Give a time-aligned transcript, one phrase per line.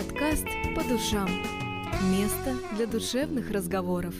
[0.00, 1.28] Подкаст «По душам».
[2.10, 4.14] Место для душевных разговоров.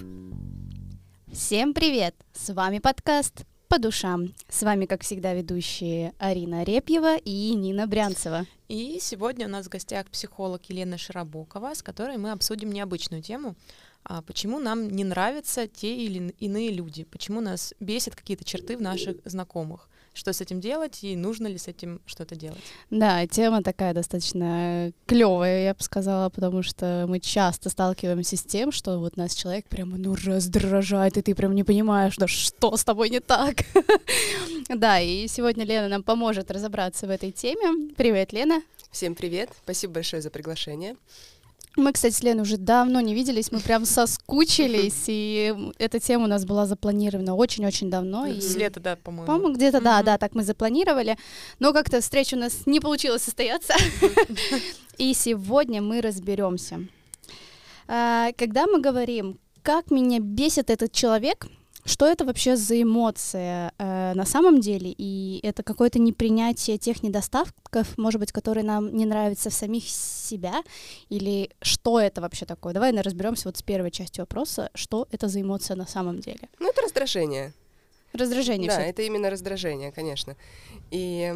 [1.33, 2.15] Всем привет!
[2.35, 4.35] С вами подкаст «По душам».
[4.51, 8.45] С вами, как всегда, ведущие Арина Репьева и Нина Брянцева.
[8.69, 13.57] И сегодня у нас в гостях психолог Елена Широбокова, с которой мы обсудим необычную тему
[14.05, 18.83] а почему нам не нравятся те или иные люди, почему нас бесят какие-то черты в
[18.83, 22.61] наших знакомых, что с этим делать и нужно ли с этим что-то делать.
[22.91, 28.73] Да, тема такая достаточно клевая, я бы сказала, потому что мы часто сталкиваемся с тем,
[28.73, 32.85] что вот нас человек прямо ну раздражает, и ты прям не понимаешь, да что с
[32.85, 33.59] тобой не так.
[34.69, 37.93] Да, и сегодня Лена нам поможет разобраться в этой теме.
[37.97, 38.63] Привет, Лена.
[38.93, 40.97] Всем привет, спасибо большое за приглашение.
[41.77, 46.27] Мы, кстати, с Леной уже давно не виделись, мы прям соскучились, и эта тема у
[46.27, 48.27] нас была запланирована очень-очень давно.
[48.27, 48.41] И...
[48.41, 49.27] С лета, да, по-моему.
[49.27, 49.85] По-моему, где-то, mm-hmm.
[49.85, 51.17] да, да, так мы запланировали,
[51.61, 53.75] но как-то встреча у нас не получилось состояться.
[54.99, 56.81] И сегодня мы разберемся.
[57.87, 61.47] А, когда мы говорим, как меня бесит этот человек,
[61.85, 64.95] что это вообще за эмоция э, на самом деле?
[64.97, 70.63] И это какое-то непринятие тех недостатков, может быть, которые нам не нравятся в самих себя?
[71.09, 72.73] Или что это вообще такое?
[72.73, 74.71] Давай разберемся вот с первой частью вопроса.
[74.75, 76.49] Что это за эмоция на самом деле?
[76.59, 77.53] Ну, это раздражение.
[78.13, 78.69] Раздражение.
[78.69, 80.37] Да, это именно раздражение, конечно.
[80.91, 81.33] И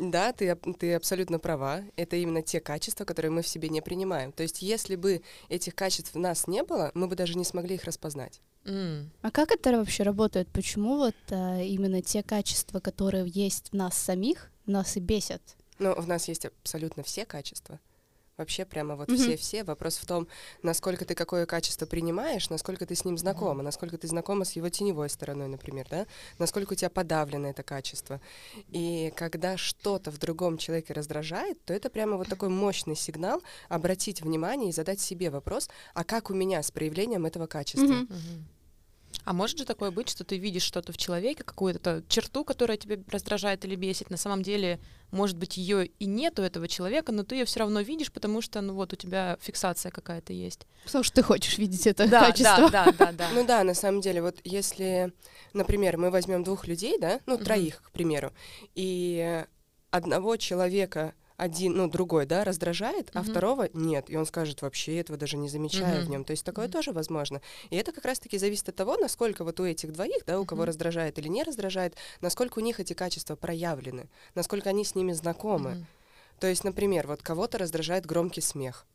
[0.00, 1.82] да, ты, ты абсолютно права.
[1.96, 4.32] Это именно те качества, которые мы в себе не принимаем.
[4.32, 7.74] То есть, если бы этих качеств в нас не было, мы бы даже не смогли
[7.74, 8.40] их распознать.
[8.64, 9.08] Mm.
[9.20, 10.48] А как это вообще работает?
[10.48, 15.42] Почему вот а, именно те качества, которые есть в нас самих, нас и бесят?
[15.78, 17.78] Ну, в нас есть абсолютно все качества.
[18.36, 19.58] Вообще прямо вот все-все.
[19.58, 19.64] Mm-hmm.
[19.64, 20.26] Вопрос в том,
[20.62, 24.68] насколько ты какое качество принимаешь, насколько ты с ним знакома, насколько ты знакома с его
[24.68, 26.06] теневой стороной, например, да?
[26.38, 28.20] Насколько у тебя подавлено это качество.
[28.70, 34.20] И когда что-то в другом человеке раздражает, то это прямо вот такой мощный сигнал обратить
[34.20, 37.84] внимание и задать себе вопрос, а как у меня с проявлением этого качества?
[37.84, 38.53] Mm-hmm.
[39.24, 42.98] А может же такое быть, что ты видишь что-то в человеке, какую-то черту, которая тебя
[43.10, 47.24] раздражает или бесит, на самом деле, может быть, ее и нет у этого человека, но
[47.24, 50.66] ты ее все равно видишь, потому что, ну вот, у тебя фиксация какая-то есть.
[50.84, 52.70] Потому что ты хочешь видеть это да, качество.
[52.70, 53.28] Да, да, да, да.
[53.32, 55.12] Ну да, на самом деле, вот если,
[55.52, 58.32] например, мы возьмем двух людей, да, ну, троих, к примеру,
[58.74, 59.44] и
[59.90, 63.20] одного человека один, ну, другой, да, раздражает, mm-hmm.
[63.20, 64.08] а второго нет.
[64.08, 66.06] И он скажет, вообще этого даже не замечаю mm-hmm.
[66.06, 66.24] в нем.
[66.24, 66.72] То есть такое mm-hmm.
[66.72, 67.40] тоже возможно.
[67.70, 70.62] И это как раз-таки зависит от того, насколько вот у этих двоих, да, у кого
[70.62, 70.66] mm-hmm.
[70.66, 75.70] раздражает или не раздражает, насколько у них эти качества проявлены, насколько они с ними знакомы.
[75.70, 75.84] Mm-hmm.
[76.40, 78.86] То есть, например, вот кого-то раздражает громкий смех.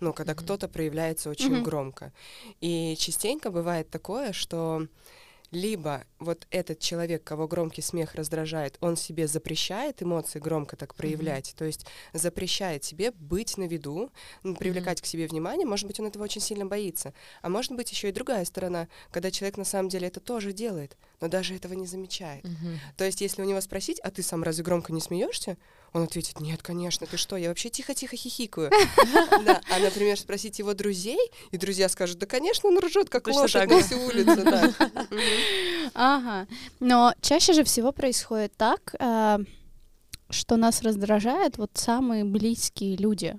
[0.00, 0.36] Ну, когда mm-hmm.
[0.36, 1.62] кто-то проявляется очень mm-hmm.
[1.62, 2.12] громко.
[2.60, 4.88] И частенько бывает такое, что
[5.52, 11.50] либо вот этот человек, кого громкий смех раздражает, он себе запрещает эмоции громко так проявлять,
[11.50, 11.58] mm-hmm.
[11.58, 14.10] то есть запрещает себе быть на виду,
[14.58, 15.02] привлекать mm-hmm.
[15.02, 17.12] к себе внимание, может быть, он этого очень сильно боится.
[17.42, 20.96] А может быть, еще и другая сторона, когда человек на самом деле это тоже делает,
[21.22, 22.44] но даже этого не замечает.
[22.44, 22.78] Mm-hmm.
[22.96, 25.56] То есть, если у него спросить, а ты сам разве громко не смеешься?
[25.92, 28.70] Он ответит, нет, конечно, ты что, я вообще тихо-тихо хихикаю.
[29.70, 31.18] А, например, спросить его друзей,
[31.50, 34.42] и друзья скажут, да, конечно, он ржет, как лошадь на всю улицу.
[35.94, 36.46] Ага.
[36.80, 39.38] Но чаще же всего происходит так, э,
[40.30, 43.38] что нас раздражает вот самые близкие люди.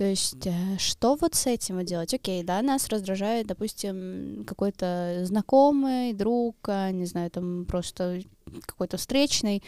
[0.00, 2.14] То есть, э, что вот с этим делать?
[2.14, 8.22] Окей, да, нас раздражает, допустим, какой-то знакомый, друг, а, не знаю, там просто
[8.64, 9.62] какой-то встречный,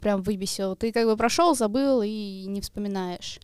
[0.00, 0.74] прям выбесил.
[0.74, 3.38] Ты как бы прошел, забыл и не вспоминаешь.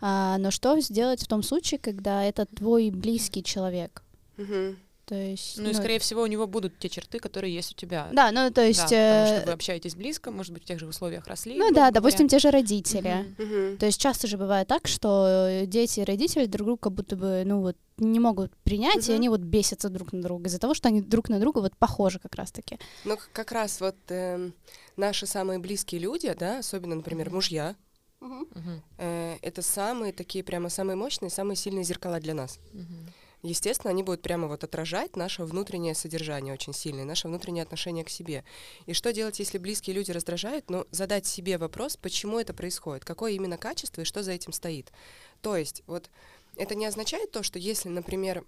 [0.00, 4.04] А, но что сделать в том случае, когда это твой близкий человек?
[4.36, 4.76] Mm-hmm.
[5.12, 7.74] То есть, ну, ну и, скорее всего, у него будут те черты, которые есть у
[7.74, 8.08] тебя.
[8.12, 8.88] Да, ну, то есть...
[8.88, 11.54] Да, потому что вы общаетесь близко, может быть, в тех же условиях росли.
[11.54, 13.10] Ну, да, допустим, те же родители.
[13.10, 13.36] Uh-huh.
[13.36, 13.76] Uh-huh.
[13.76, 17.42] То есть часто же бывает так, что дети и родители друг друга как будто бы,
[17.44, 19.12] ну, вот, не могут принять, uh-huh.
[19.12, 21.76] и они вот бесятся друг на друга из-за того, что они друг на друга вот
[21.76, 22.78] похожи как раз-таки.
[23.04, 24.50] Ну, как раз вот э,
[24.96, 27.76] наши самые близкие люди, да, особенно, например, мужья,
[28.22, 28.80] uh-huh.
[28.96, 32.58] Э, это самые такие прямо самые мощные, самые сильные зеркала для нас.
[32.72, 33.12] Uh-huh
[33.42, 38.10] естественно, они будут прямо вот отражать наше внутреннее содержание очень сильно, наше внутреннее отношение к
[38.10, 38.44] себе.
[38.86, 40.70] И что делать, если близкие люди раздражают?
[40.70, 44.92] Ну, задать себе вопрос, почему это происходит, какое именно качество и что за этим стоит.
[45.40, 46.10] То есть, вот
[46.56, 48.44] это не означает то, что если, например,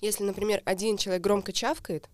[0.00, 2.08] если, например, один человек громко чавкает,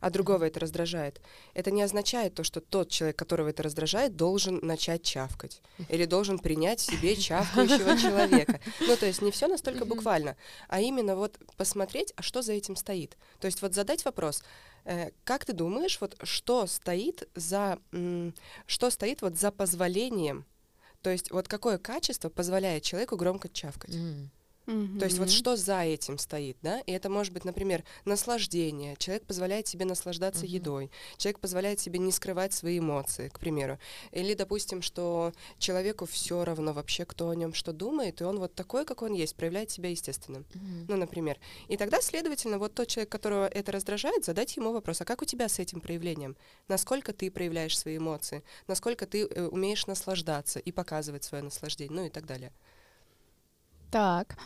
[0.00, 1.20] а другого это раздражает,
[1.54, 6.38] это не означает то, что тот человек, которого это раздражает, должен начать чавкать или должен
[6.38, 8.60] принять в себе чавкающего человека.
[8.80, 10.36] Ну, то есть не все настолько буквально,
[10.68, 13.16] а именно вот посмотреть, а что за этим стоит.
[13.40, 14.42] То есть вот задать вопрос,
[14.84, 17.78] э, как ты думаешь, вот что стоит за,
[18.66, 20.44] что стоит вот за позволением
[21.02, 23.94] То есть вот какое качество позволяет человеку громко чавкать?
[24.98, 26.80] То есть вот что за этим стоит, да?
[26.80, 28.96] И это может быть, например, наслаждение.
[28.98, 30.54] Человек позволяет себе наслаждаться Мгм.
[30.54, 30.90] едой.
[31.16, 33.78] Человек позволяет себе не скрывать свои эмоции, к примеру.
[34.12, 38.54] Или, допустим, что человеку все равно вообще, кто о нем что думает, и он вот
[38.54, 40.44] такой, как он есть, проявляет себя естественным.
[40.52, 40.86] Мгм.
[40.88, 41.38] Ну, например.
[41.68, 45.24] И тогда, следовательно, вот тот человек, которого это раздражает, задать ему вопрос, а как у
[45.24, 46.36] тебя с этим проявлением?
[46.68, 48.42] Насколько ты проявляешь свои эмоции?
[48.66, 51.96] Насколько ты э, умеешь наслаждаться и показывать свое наслаждение?
[51.98, 52.52] Ну и так далее.
[53.90, 54.36] Так.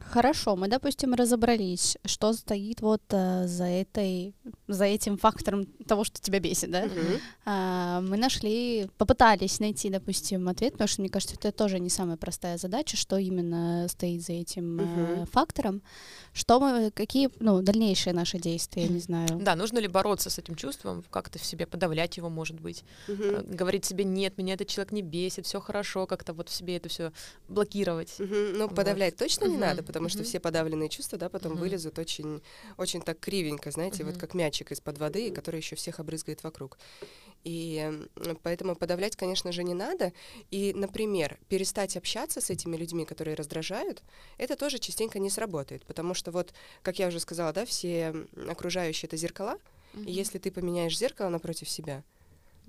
[0.00, 4.34] Хорошо, мы, допустим, разобрались, что стоит вот э, за этой,
[4.68, 6.84] за этим фактором того, что тебя бесит, да?
[6.84, 7.20] Мгм.
[7.44, 12.16] А, мы нашли, попытались найти, допустим, ответ, потому что, мне кажется, это тоже не самая
[12.16, 15.26] простая задача, что именно стоит за этим э, Мгм.
[15.26, 15.82] фактором,
[16.32, 19.38] что мы, какие, ну, дальнейшие наши действия, не знаю.
[19.40, 23.12] Да, нужно ли бороться с этим чувством, как-то в себе подавлять его, может быть, э,
[23.12, 23.56] Мгм.
[23.56, 26.88] говорить себе нет, меня этот человек не бесит, все хорошо, как-то вот в себе это
[26.88, 27.12] все
[27.48, 28.18] блокировать.
[28.18, 28.58] Мгм.
[28.58, 28.76] Ну, Вот.
[28.76, 32.42] подавлять точно не Мгм, надо, потому что все подавленные чувства, да, потом вылезут очень,
[32.76, 36.78] очень так кривенько, знаете, вот как мячик из-под воды, который еще всех обрызгает вокруг.
[37.44, 38.08] И
[38.42, 40.12] поэтому подавлять, конечно же, не надо.
[40.50, 44.02] И, например, перестать общаться с этими людьми, которые раздражают,
[44.36, 48.14] это тоже частенько не сработает, потому что вот, как я уже сказала, да, все
[48.48, 49.58] окружающие это зеркала,
[49.94, 52.02] и если ты поменяешь зеркало напротив себя,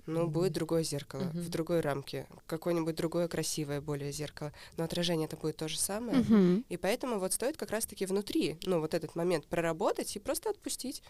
[0.07, 0.31] ну, Мгм.
[0.31, 1.51] будет другое зеркало, в Мгм.
[1.51, 6.19] другой рамке, какое-нибудь другое красивое более зеркало, но отражение это будет то же самое.
[6.19, 6.65] Мгм.
[6.69, 11.03] И поэтому вот стоит как раз-таки внутри, ну, вот этот момент проработать и просто отпустить.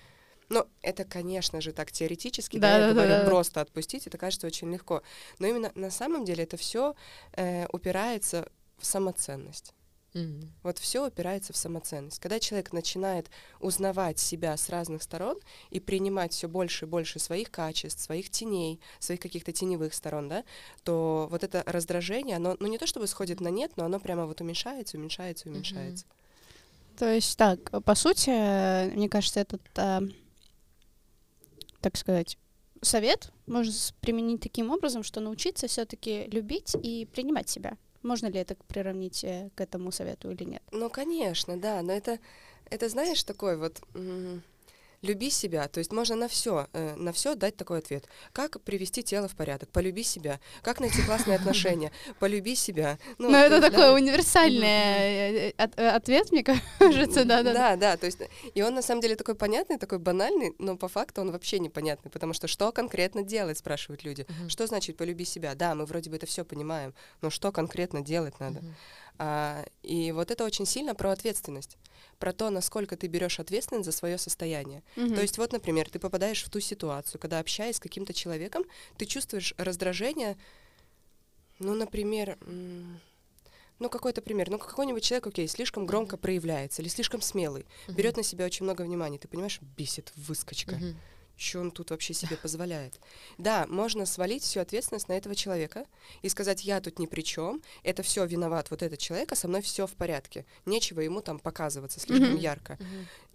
[0.50, 3.08] Но это, конечно же, так теоретически, да, я Да-да-да-да.
[3.08, 5.04] говорю, просто отпустить, это кажется очень легко.
[5.40, 6.96] Но именно на самом деле это все
[7.72, 9.74] упирается в самоценность.
[10.64, 12.20] Вот все упирается в самоценность.
[12.20, 13.30] Когда человек начинает
[13.60, 18.80] узнавать себя с разных сторон и принимать все больше и больше своих качеств, своих теней,
[19.00, 20.44] своих каких-то теневых сторон, да,
[20.84, 24.26] то вот это раздражение, оно, ну не то чтобы сходит на нет, но оно прямо
[24.26, 26.06] вот уменьшается, уменьшается, уменьшается.
[26.98, 30.02] То есть так, по сути, э, мне кажется, этот, а,
[31.80, 32.38] так сказать,
[32.82, 33.72] совет можно
[34.02, 37.78] применить таким образом, что научиться все-таки любить и принимать себя.
[38.04, 40.64] Можно ли это приравнить э, к этому совету или нет?
[40.72, 42.20] Ну, конечно, да, но это,
[42.70, 44.44] это знаешь, такой вот м,
[45.02, 48.08] люби себя, то есть можно на все, на все дать такой ответ.
[48.34, 49.70] Как привести тело в порядок?
[49.70, 50.40] Полюби себя.
[50.62, 51.92] Как найти классные отношения?
[52.20, 52.98] Полюби себя.
[53.18, 53.70] Ну, вот, это да.
[53.70, 56.44] такой универсальный э, э, от- э, ответ, мне
[56.80, 57.54] кажется, да-да.
[57.54, 58.20] Да, да, то есть,
[58.54, 62.12] и он на самом деле такой понятный, такой банальный, но по факту он вообще непонятный,
[62.12, 64.26] потому что что конкретно делать, спрашивают люди.
[64.48, 65.56] Что значит полюби себя?
[65.56, 68.62] Да, мы вроде бы это все понимаем, но что конкретно делать надо?
[69.20, 71.78] А, и вот это очень сильно про ответственность,
[72.20, 74.84] про то, насколько ты берешь ответственность за свое состояние.
[74.96, 75.16] Мгм.
[75.16, 78.64] То есть вот, например, ты попадаешь в ту ситуацию, когда общаясь с каким-то человеком,
[78.98, 80.38] ты чувствуешь раздражение,
[81.60, 82.38] ну, например,
[83.80, 87.96] ну, какой-то пример, ну, какой-нибудь человек, окей, слишком громко проявляется или слишком смелый, Мгм.
[87.96, 90.76] берет на себя очень много внимания, ты понимаешь, бесит выскочка.
[90.76, 91.00] Мгм.
[91.38, 93.00] Что он тут вообще себе позволяет?
[93.38, 95.86] Да, можно свалить всю ответственность на этого человека
[96.24, 99.48] и сказать, я тут ни при чем, это все виноват вот этот человек, а со
[99.48, 100.46] мной все в порядке.
[100.66, 102.80] Нечего ему там показываться слишком ярко.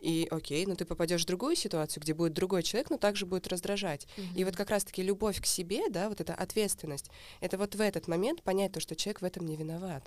[0.00, 3.46] И окей, но ты попадешь в другую ситуацию, где будет другой человек, но также будет
[3.46, 4.08] раздражать.
[4.34, 7.08] И вот как раз-таки любовь к себе, да, вот эта ответственность,
[7.40, 10.02] это вот в этот момент понять то, что человек в этом не виноват.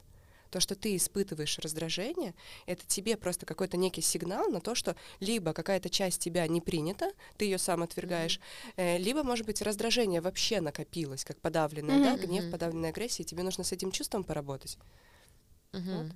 [0.51, 2.33] То, что ты испытываешь раздражение,
[2.65, 7.11] это тебе просто какой-то некий сигнал на то, что либо какая-то часть тебя не принята,
[7.37, 8.39] ты ее сам отвергаешь,
[8.77, 12.21] э, либо, может быть, раздражение вообще накопилось, как подавленное, да, Мгм.
[12.21, 14.77] гнев, подавленная агрессия, и тебе нужно с этим чувством поработать.
[15.73, 15.91] Мгм.
[15.91, 16.15] Вот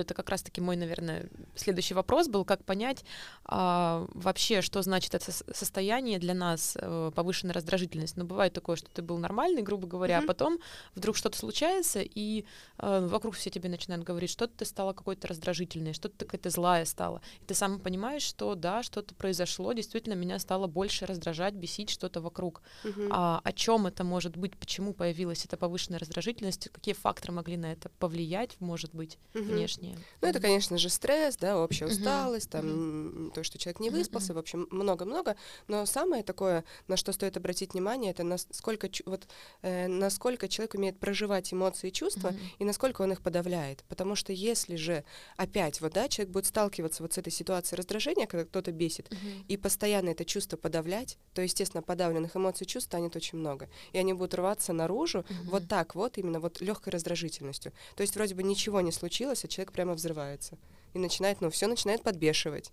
[0.00, 3.04] это как раз-таки мой, наверное, следующий вопрос был, как понять
[3.44, 8.16] а, вообще, что значит это сос- состояние для нас, э, повышенная раздражительность.
[8.16, 10.24] Но бывает такое, что ты был нормальный, грубо говоря, Мгм.
[10.24, 10.58] а потом
[10.94, 12.44] вдруг что-то случается, и
[12.78, 16.84] э, вокруг все тебе начинают говорить, что-то ты стала какой-то раздражительной, что-то ты какая-то злая
[16.84, 17.20] стала.
[17.40, 22.20] И ты сам понимаешь, что да, что-то произошло, действительно меня стало больше раздражать, бесить что-то
[22.20, 22.62] вокруг.
[22.84, 23.08] Мгм.
[23.10, 27.72] А о чем это может быть, почему появилась эта повышенная раздражительность, какие факторы могли на
[27.72, 29.51] это повлиять, может быть, Мгм.
[29.56, 29.98] Внешние?
[30.20, 34.38] Ну, это, конечно же, стресс, да, общая усталость, там, то, что человек не выспался, в
[34.38, 35.36] общем, много-много.
[35.68, 39.26] Но самое такое, на что стоит обратить внимание, это насколько, вот,
[39.62, 43.84] э, насколько человек умеет проживать эмоции и чувства, и насколько он их подавляет.
[43.88, 45.04] Потому что если же
[45.36, 49.10] опять, вот, да, человек будет сталкиваться вот с этой ситуацией раздражения, когда кто-то бесит,
[49.48, 53.68] и постоянно это чувство подавлять, то, естественно, подавленных эмоций и чувств станет очень много.
[53.92, 57.72] И они будут рваться наружу вот так вот, именно вот легкой раздражительностью.
[57.96, 60.58] То есть вроде бы ничего не случилось, а человек прямо взрывается.
[60.94, 62.70] И начинает, ну, все начинает подбешивать.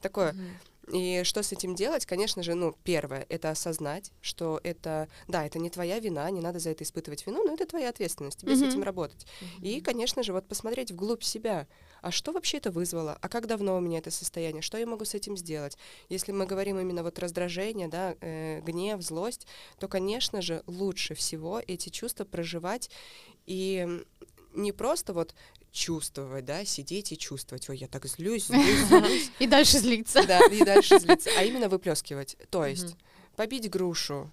[0.00, 0.58] Такое, Мгм.
[0.92, 2.06] И что с этим делать?
[2.06, 6.60] Конечно же, ну, первое, это осознать, что это, да, это не твоя вина, не надо
[6.60, 8.60] за это испытывать вину, но это твоя ответственность, тебе Мгм.
[8.60, 9.26] с этим работать.
[9.62, 11.66] И, конечно же, вот посмотреть вглубь себя,
[12.02, 15.04] а что вообще это вызвало, а как давно у меня это состояние, что я могу
[15.04, 15.76] с этим сделать.
[16.08, 19.48] Если мы говорим именно вот раздражение, да, э, гнев, злость,
[19.80, 22.90] то, конечно же, лучше всего эти чувства проживать
[23.44, 24.04] и
[24.56, 25.34] не просто вот
[25.76, 30.26] чувствовать, да, сидеть и чувствовать, ой, я так злюсь, злюсь, злюсь, И дальше злиться.
[30.26, 32.36] да, и дальше злиться, а именно выплескивать.
[32.50, 32.96] То есть
[33.36, 34.32] побить грушу,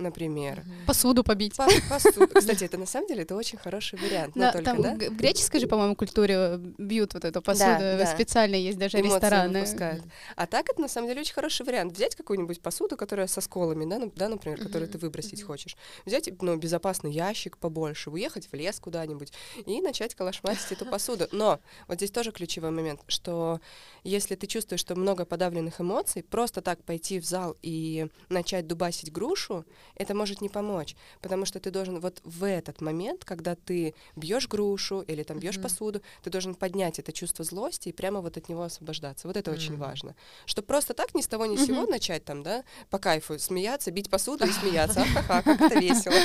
[0.00, 0.64] например.
[0.86, 1.56] Посуду побить.
[1.56, 2.28] По- посуду.
[2.34, 4.34] Кстати, это на самом деле это очень хороший вариант.
[4.36, 7.66] Но Да, только, там да, в греческой же, по-моему, культуре бьют вот эту посуду.
[7.78, 8.06] да.
[8.06, 9.60] Специально есть даже эмоции рестораны.
[9.60, 10.02] выпускают.
[10.36, 11.92] А так это на самом деле очень хороший вариант.
[11.92, 15.46] Взять какую-нибудь посуду, которая со сколами, да, ну- да например, которую Мгм, ты выбросить мгм.
[15.46, 15.76] хочешь.
[16.06, 19.32] Взять ну, безопасный ящик побольше, уехать в лес куда-нибудь
[19.66, 21.28] и начать калашматить эту посуду.
[21.32, 23.60] Но вот здесь тоже ключевой момент, что
[24.04, 29.12] если ты чувствуешь, что много подавленных эмоций, просто так пойти в зал и начать дубасить
[29.12, 29.64] грушу,
[29.96, 34.48] это может не помочь, потому что ты должен вот в этот момент, когда ты бьешь
[34.48, 35.62] грушу или там бьешь Мгм.
[35.62, 39.26] посуду, ты должен поднять это чувство злости и прямо вот от него освобождаться.
[39.28, 39.80] Вот это очень Мгм.
[39.80, 40.16] важно.
[40.46, 41.90] Что просто так ни с того ни с сего Мгм.
[41.90, 45.04] начать там, да, по кайфу смеяться, бить посуду и смеяться.
[45.14, 46.20] Ха-ха, как это весело.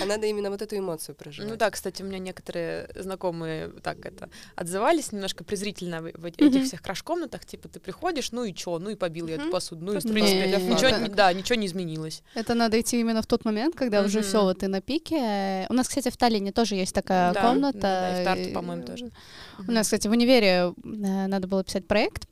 [0.00, 1.50] А надо именно вот эту эмоцию проживать.
[1.50, 6.82] Ну да, кстати, у меня некоторые знакомые так это отзывались немножко презрительно в, этих всех
[6.82, 9.98] краш-комнатах, типа ты приходишь, ну и чё, ну и побил я эту посуду, ну и
[9.98, 12.22] в Просто принципе ничего, да, ничего не изменилось.
[12.34, 14.28] Это надо идти именно в тот момент, когда уже Мгм.
[14.28, 15.66] все, вот ты на пике.
[15.68, 17.78] У нас, кстати, в Таллине тоже есть такая Да, комната.
[17.80, 19.10] да, и в Тарту, по-моему, тоже.
[19.66, 22.28] У нас, кстати, в универе э, надо было писать проект,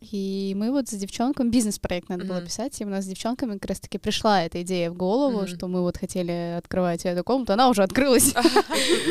[0.00, 2.46] и мы вот с девчонками, бизнес-проект надо было Мгм.
[2.46, 5.46] писать, и у нас с девчонками как раз-таки пришла эта идея в голову, Мгм.
[5.48, 8.34] что мы вот хотели открывать эту комнату, она уже открылась.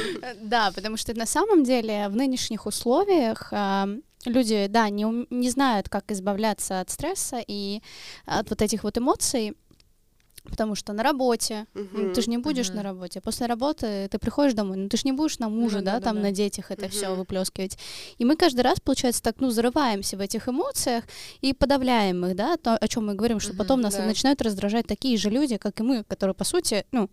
[0.44, 3.88] Да, потому что на самом деле в нынешних условиях а,
[4.25, 7.82] люди, да, не, не знают, как избавляться от стресса и
[8.25, 9.56] от вот этих вот эмоций,
[10.43, 12.13] потому что на работе, ну, Мгм.
[12.13, 12.77] ты же не будешь Мгм.
[12.77, 13.21] на работе.
[13.21, 16.05] После работы ты приходишь домой, ну ты же не будешь на мужа, Ну да, да,
[16.05, 17.19] там да, на детях это все Мгм.
[17.19, 17.77] выплескивать.
[18.17, 21.03] И мы каждый раз, получается, так, ну, зарываемся в этих эмоциях
[21.41, 24.05] и подавляем их, да, то, о чем мы говорим, что Мгм, потом нас да.
[24.05, 27.09] начинают раздражать такие же люди, как и мы, которые, по сути, ну,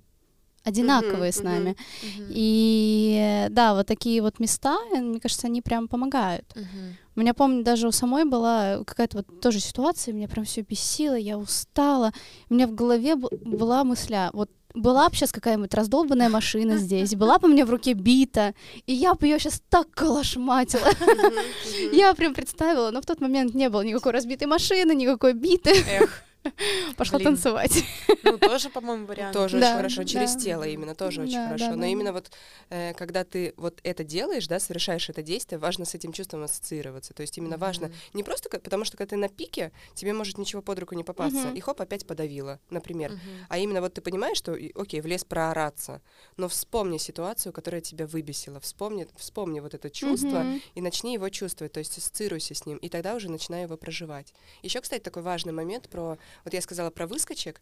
[0.65, 1.45] одинаковые с мгм.
[1.47, 1.77] нами.
[2.03, 2.27] Мгм.
[2.31, 6.45] И э, да, вот такие вот места, э, мне кажется, они прям помогают.
[6.55, 6.97] Мгм.
[7.17, 11.17] У меня, помню, даже у самой была какая-то вот тоже ситуация, меня прям все бесило,
[11.17, 12.13] я устала.
[12.49, 17.15] У меня в голове б- была мысля, вот была бы сейчас какая-нибудь раздолбанная машина здесь,
[17.17, 18.55] была бы мне в руке бита,
[18.87, 20.87] и я бы ее сейчас так колошматила.
[21.93, 25.73] Я прям представила, но в тот момент не было никакой разбитой машины, никакой биты.
[25.89, 26.23] Эх,
[26.97, 27.35] Пошла Блин.
[27.35, 27.85] танцевать.
[28.23, 29.35] ну тоже, по-моему, вариант.
[29.35, 30.05] Тоже Да, очень хорошо.
[30.05, 30.41] Через да.
[30.41, 31.65] тело именно тоже очень Да, хорошо.
[31.71, 32.31] да, Но да, именно вот
[32.71, 37.15] э, когда ты вот это делаешь, да, совершаешь это действие, важно с этим чувством ассоциироваться.
[37.15, 37.97] То есть именно важно Мгм.
[38.15, 41.49] не просто, потому что когда ты на пике, тебе может ничего под руку не попасться,
[41.49, 41.55] Мгм.
[41.57, 43.13] и хоп, опять подавило, например.
[43.13, 43.21] Мгм.
[43.49, 46.01] А именно вот ты понимаешь, что, окей, в лес проораться,
[46.37, 51.73] но вспомни ситуацию, которая тебя выбесила, вспомни, вспомни вот это чувство, и начни его чувствовать,
[51.73, 54.33] то есть ассоциируйся с ним, и тогда уже начинай его проживать.
[54.63, 57.61] Еще, кстати, такой важный момент про, вот я сказала про выскочек,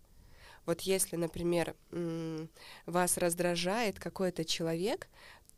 [0.67, 1.75] вот если, например,
[2.87, 5.09] вас раздражает какой-то человек,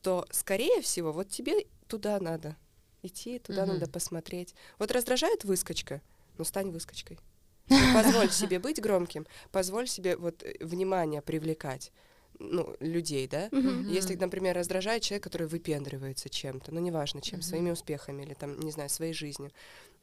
[0.02, 2.56] то, скорее всего, вот тебе туда надо
[3.02, 3.74] идти, туда Мгм.
[3.74, 4.54] надо посмотреть.
[4.78, 6.00] Вот раздражает выскочка,
[6.38, 7.18] ну стань выскочкой.
[7.68, 11.92] Ну, Позволь себе быть громким, позволь себе вот э, внимание привлекать
[12.40, 13.48] ну, людей, да?
[13.52, 13.86] Мгм.
[13.86, 17.42] Если, например, раздражает человек, который выпендривается чем-то, ну, неважно чем, Мгм.
[17.42, 19.52] своими успехами или там, не знаю, своей жизнью,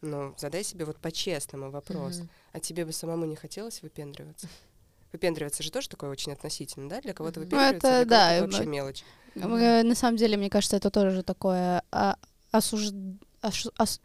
[0.01, 2.17] ну, задай себе вот по-честному вопрос.
[2.17, 2.29] Мгм.
[2.53, 4.47] А тебе бы самому не хотелось выпендриваться?
[5.13, 7.01] Выпендриваться же тоже такое очень относительно, да?
[7.01, 7.39] Для кого-то.
[7.39, 9.03] Ну, выпендриваться, это для да, и вообще мы- мелочь.
[9.35, 12.17] Э, На самом деле, мне кажется, это тоже такое а,
[12.51, 12.93] осуж-
[13.41, 14.01] ош- ос-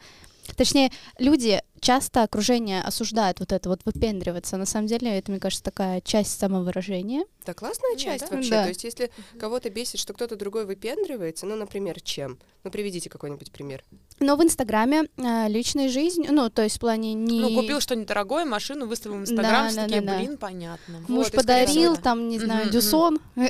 [0.57, 4.57] Точнее, люди часто окружение осуждают вот это вот выпендриваться.
[4.57, 7.25] На самом деле, это, мне кажется, такая часть самовыражения.
[7.45, 8.37] Да, классная часть да?
[8.37, 8.51] вообще.
[8.51, 8.62] Да.
[8.62, 12.39] То есть, если кого-то бесит, что кто-то другой выпендривается, ну, например, чем?
[12.62, 13.83] Ну, приведите какой-нибудь пример.
[14.21, 17.41] Но в Инстаграме э, личная жизнь, ну, то есть в плане не...
[17.41, 20.19] Ну, купил что-нибудь дорогое, машину выставил в Да, Инстаграм, все да, такие, да, да.
[20.19, 21.01] блин, понятно.
[21.09, 22.01] Муж Вот, подарил, да.
[22.01, 23.19] там, не знаю, дюсон.
[23.35, 23.49] Я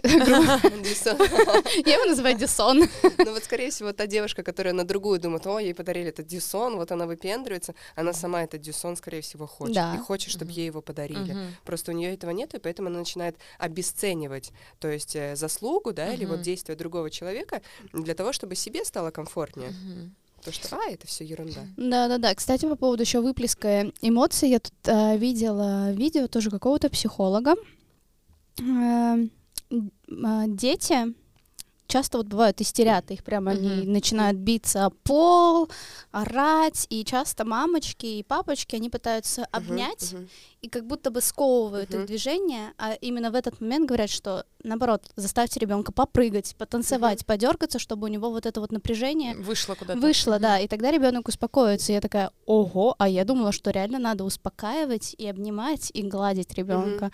[1.95, 2.89] его называю дюсон.
[3.19, 6.77] Ну, вот, скорее всего, та девушка, которая на другую думает, о, ей подарили этот дюсон,
[6.77, 9.75] вот она выпендривается, она сама этот дюсон, скорее всего, хочет.
[9.75, 9.95] Да.
[9.95, 11.33] И хочет, чтобы ей его подарили.
[11.33, 11.55] Мгм.
[11.65, 16.13] Просто у нее этого нет, и поэтому она начинает обесценивать, то есть э, заслугу, да,
[16.15, 17.61] или вот действие другого человека
[17.93, 19.71] для того, чтобы себе стало комфортнее.
[19.71, 20.15] Мгм.
[20.37, 21.61] Потому что, а, это все ерунда.
[21.77, 22.35] Да-да-да.
[22.35, 27.55] Кстати, по поводу еще выплеска эмоций, я тут э, видела видео тоже какого-то психолога.
[28.59, 29.31] М,
[30.25, 31.15] а, дети
[31.93, 33.93] часто вот бывают истерят, их прямо они Мгм.
[33.93, 35.69] начинают биться о пол,
[36.11, 40.29] орать, и часто мамочки и папочки, они пытаются обнять Мгм,
[40.63, 42.01] и как будто бы сковывают Мгм.
[42.01, 47.79] их движение, а именно в этот момент говорят, что наоборот, заставьте ребенка попрыгать, потанцевать, подергаться,
[47.79, 50.01] чтобы у него вот это вот напряжение Вышло куда-то.
[50.01, 50.43] вышло, Мгм.
[50.43, 51.93] да, и тогда ребенок успокоится.
[51.93, 56.55] И я такая, ого, а я думала, что реально надо успокаивать и обнимать и гладить
[56.55, 57.11] ребенка.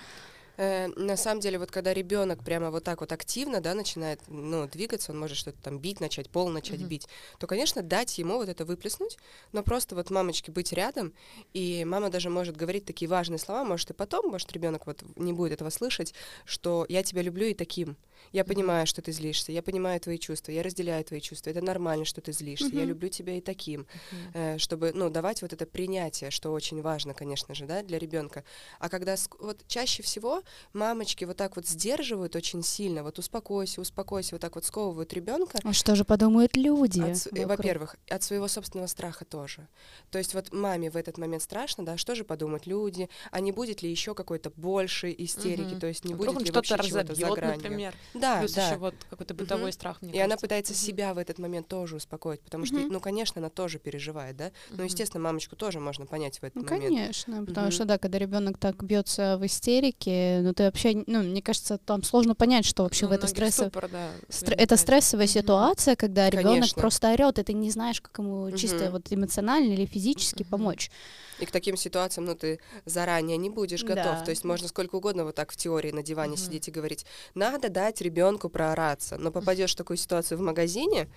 [0.58, 4.66] Э, на самом деле, вот когда ребенок прямо вот так вот активно, да, начинает, ну,
[4.66, 6.88] двигаться, он может что-то там бить, начать пол начать Мгм.
[6.88, 9.18] бить, то, конечно, дать ему вот это выплеснуть,
[9.52, 11.14] но просто вот мамочке быть рядом,
[11.54, 15.32] и мама даже может говорить такие важные слова, может и потом, может ребенок вот не
[15.32, 16.12] будет этого слышать,
[16.44, 17.96] что я тебя люблю и таким.
[18.32, 22.04] Я понимаю, что ты злишься, я понимаю твои чувства, я разделяю твои чувства, это нормально,
[22.04, 22.88] что ты злишься, я Мгм.
[22.88, 23.86] люблю тебя и таким,
[24.34, 28.42] э, чтобы, ну, давать вот это принятие, что очень важно, конечно же, да, для ребенка.
[28.80, 34.34] А когда вот чаще всего мамочки вот так вот сдерживают очень сильно, вот успокойся, успокойся,
[34.34, 35.58] вот так вот сковывают ребенка.
[35.64, 37.00] А что же подумают люди?
[37.32, 39.68] Во-первых, от своего собственного страха тоже.
[40.10, 43.52] То есть вот маме в этот момент страшно, да, что же подумают люди, а не
[43.52, 45.80] будет ли еще какой-то большей истерики, Мгм.
[45.80, 47.56] то есть не Вдруг будет ли что-то вообще чего-то за гранью.
[47.62, 47.94] например.
[48.14, 48.66] Да, Плюс да.
[48.68, 49.72] еще вот какой-то бытовой Мгм.
[49.72, 50.42] страх, мне И она кажется.
[50.46, 50.78] пытается Мгм.
[50.78, 54.52] себя в этот момент тоже успокоить, потому что, ну, конечно, она тоже переживает, да.
[54.70, 54.84] Мгм.
[54.84, 56.94] естественно, мамочку тоже можно понять в этот Ну, момент.
[56.96, 61.42] конечно, потому что, да, когда ребенок так бьется в истерике, ну, ты вообще, ну, мне
[61.42, 63.54] кажется, там сложно понять, что вообще Ну, в это многих стресс...
[63.54, 65.32] ступор, да, Стр- Это стрессовая Мгм.
[65.32, 68.92] ситуация, когда ребенок просто орет, и ты не знаешь, как ему чисто Мгм.
[68.92, 70.50] вот эмоционально или физически Мгм.
[70.50, 70.90] помочь.
[71.38, 74.18] И к таким ситуациям, ну, ты заранее не будешь готов.
[74.18, 74.24] Да.
[74.24, 76.38] То есть можно сколько угодно вот так в теории на диване Мгм.
[76.38, 79.16] сидеть и говорить, надо дать ребенку проораться.
[79.18, 81.08] Но попадешь в такую ситуацию в магазине,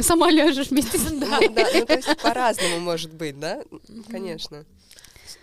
[0.00, 1.38] Сама ляжешь вместе с ну, да,
[1.74, 3.62] ну, то есть по-разному может быть, да?
[4.10, 4.64] Конечно.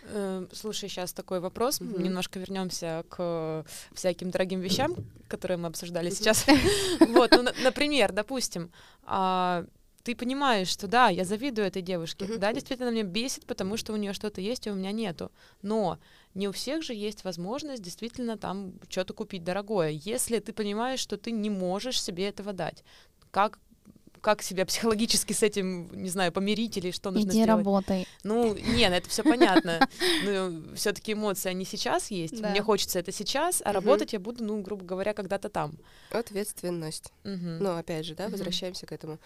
[0.07, 1.79] Э, Слушай, сейчас такой вопрос.
[1.81, 2.03] Мгм.
[2.03, 4.95] Немножко вернемся к всяким дорогим вещам,
[5.27, 6.45] которые мы обсуждали сейчас.
[7.09, 8.71] Вот, ну, на- например, допустим,
[9.03, 9.65] а,
[10.03, 12.25] ты понимаешь, что да, я завидую этой девушке.
[12.37, 15.31] Да, действительно, меня бесит, потому что у нее что-то есть, а у меня нету.
[15.63, 15.97] Но
[16.35, 19.89] не у всех же есть возможность действительно там что-то купить дорогое.
[19.89, 22.83] Если ты понимаешь, что ты не можешь себе этого дать,
[23.31, 23.57] как
[24.25, 27.59] как себя психологически с этим, не знаю, помирить или что нужно Иди сделать?
[27.59, 28.07] работай.
[28.23, 29.87] Ну, не, ну это все понятно.
[30.23, 32.41] Ну, все-таки эмоции, они сейчас есть.
[32.41, 32.49] Да.
[32.49, 33.75] Мне хочется это сейчас, а Мгм.
[33.75, 35.73] работать я буду, ну, грубо говоря, когда-то там.
[36.09, 37.11] Ответственность.
[37.23, 37.59] Мгм.
[37.59, 38.31] Ну, опять же, да, Мгм.
[38.31, 39.19] возвращаемся к этому.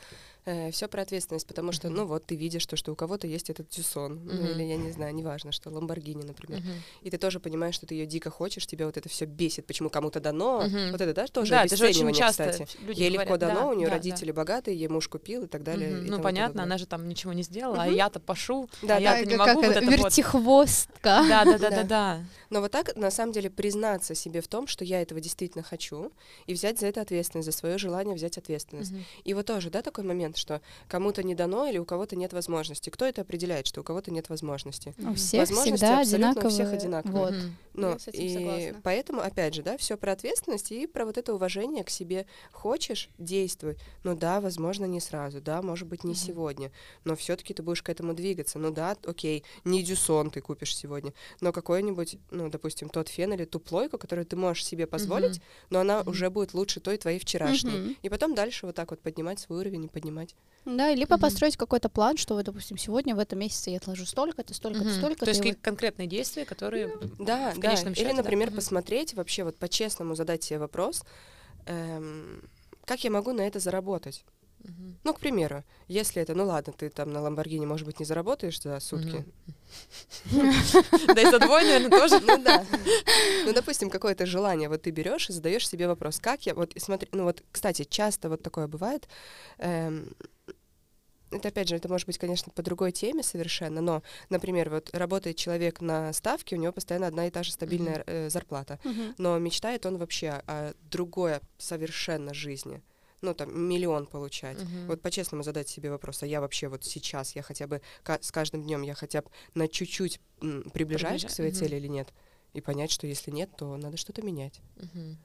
[0.71, 3.69] Все про ответственность, потому что, ну, вот ты видишь то, что у кого-то есть этот
[3.69, 6.61] Тюсон, ну, или, я не знаю, неважно, что, Ламборгини, например.
[7.01, 9.89] И ты тоже понимаешь, что ты ее дико хочешь, тебя вот это все бесит, почему
[9.89, 10.67] кому-то дано.
[10.91, 12.77] Вот это, да, тоже да, это же очень обесценивание, часто кстати.
[12.99, 15.71] Ей легко дано, да, у нее да, родители богатые, ей муж купил и так да.
[15.73, 15.89] далее.
[15.91, 16.05] Мгм.
[16.05, 16.63] и Ну, понятно, подобное.
[16.65, 17.95] она же там ничего не сделала, а Мгм.
[17.95, 19.91] я-то пошу, Да, а да, я-то не могу вот это вот.
[19.99, 21.25] вертихвостка.
[21.27, 21.69] Да, да, да, Да.
[21.69, 22.25] да, да.
[22.49, 26.11] Но вот так, на самом деле, признаться себе в том, что я этого действительно хочу,
[26.47, 28.91] и взять за это ответственность, за свое желание взять ответственность.
[28.91, 29.05] Мгм.
[29.23, 32.89] И вот тоже, да, такой момент, что кому-то не дано или у кого-то нет возможности.
[32.89, 34.95] Кто это определяет, что у кого-то нет возможности?
[34.97, 36.49] У всех Возможности всегда абсолютно у одинаковые.
[36.53, 37.25] всех одинаковые.
[37.25, 37.35] Вот.
[37.73, 38.81] Ну, Я с этим и согласна.
[38.83, 42.25] поэтому, опять же, да, все про ответственность и про вот это уважение к себе.
[42.51, 43.77] Хочешь, действуй.
[44.03, 46.17] Ну да, возможно, не сразу, да, может быть, не Мгм.
[46.19, 46.71] сегодня,
[47.05, 48.59] но все-таки ты будешь к этому двигаться.
[48.59, 53.45] Ну да, окей, не дюсон ты купишь сегодня, но какой-нибудь, ну, допустим, тот фен или
[53.45, 55.43] ту плойку, которую ты можешь себе позволить, Мгм.
[55.69, 56.09] но она Мгм.
[56.09, 57.77] уже будет лучше той твоей вчерашней.
[57.77, 57.97] Мгм.
[58.01, 60.18] И потом дальше вот так вот поднимать свой уровень и поднимать.
[60.65, 61.21] Да, либо Мгм.
[61.21, 64.93] построить какой-то план, что, вот, допустим, сегодня в этом месяце я отложу столько-то, столько-то, Мгм.
[64.97, 65.25] столько-то.
[65.25, 66.87] То есть вот- конкретные действия, которые...
[67.17, 67.61] Да, В да.
[67.69, 68.17] конечном Или, счете, да.
[68.17, 68.55] например, Мгм.
[68.57, 71.03] посмотреть вообще вот по-честному задать себе вопрос,
[71.65, 72.43] эм,
[72.85, 74.25] как я могу на это заработать?
[74.63, 74.99] Мгм.
[75.03, 78.61] Ну, к примеру, если это, ну ладно, ты там на Ламборгини, может быть, не заработаешь
[78.61, 79.25] за сутки.
[81.15, 82.19] Да и за двое, наверное, тоже.
[82.25, 82.65] Ну да.
[83.45, 87.07] Ну, допустим, какое-то желание, вот ты берешь и задаешь себе вопрос, как я, вот смотри,
[87.11, 89.07] ну вот, кстати, часто вот такое бывает.
[89.59, 90.13] эм,
[91.31, 95.37] это опять же, это может быть, конечно, по другой теме совершенно, но, например, вот работает
[95.37, 99.13] человек на ставке, у него постоянно одна и та же стабильная э, зарплата, Мгм.
[99.19, 102.81] но мечтает он вообще о другой совершенно жизни.
[103.21, 104.57] Ну, там, миллион получать.
[104.61, 104.87] Мгм.
[104.87, 107.81] Вот по-честному задать себе вопрос, а я вообще вот сейчас, я хотя бы
[108.21, 110.19] с каждым днем я хотя бы на чуть-чуть
[110.73, 111.59] приближаюсь к Приближа- своей мгм.
[111.59, 112.13] цели или нет?
[112.53, 114.61] И понять, что если нет, то надо что-то менять.
[114.77, 115.17] Мгм.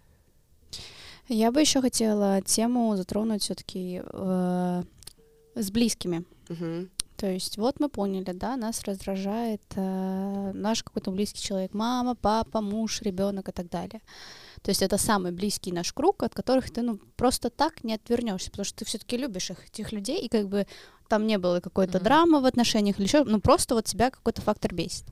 [1.29, 6.25] Я бы еще хотела тему затронуть все-таки с близкими.
[6.49, 6.91] Мгм.
[7.17, 12.61] То есть вот мы поняли, да, нас раздражает э, наш какой-то близкий человек, мама, папа,
[12.61, 14.01] муж, ребенок и так далее.
[14.63, 18.51] То есть это самый близкий наш круг, от которых ты ну просто так не отвернешься,
[18.51, 20.67] потому что ты все-таки любишь их, этих людей, и как бы
[21.09, 22.05] там не было какой-то Мгм.
[22.05, 25.05] драмы в отношениях или еще, ну просто вот тебя какой-то фактор бесит.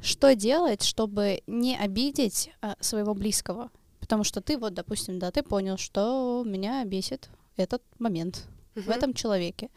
[0.00, 3.70] Что делать, чтобы не обидеть э, своего близкого?
[4.00, 8.90] Потому что ты вот, допустим, да, ты понял, что меня бесит этот момент в Мгм.
[8.92, 9.68] этом человеке.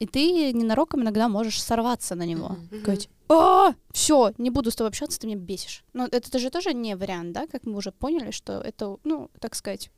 [0.00, 2.56] И ты ненароком иногда можешь сорваться на него.
[2.80, 5.84] Сказать, а, все, не буду с тобой общаться, ты меня бесишь.
[5.92, 9.54] Но это же тоже не вариант, да, как мы уже поняли, что это, ну, так
[9.54, 9.90] сказать,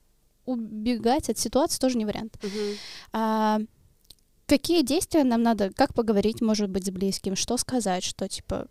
[0.45, 2.37] убегать от ситуации тоже не вариант.
[3.12, 3.61] А,
[4.47, 8.67] какие действия нам надо, как поговорить, может быть, с близким, что сказать, что типа,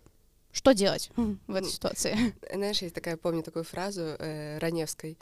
[0.52, 2.34] что делать в этой Ну, ситуации?
[2.54, 5.18] Знаешь, есть такая, помню такую фразу э, Раневской.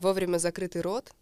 [0.00, 1.12] Вовремя закрытый рот